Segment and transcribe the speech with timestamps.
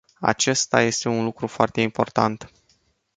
[0.21, 2.51] Acesta este un lucru foarte important.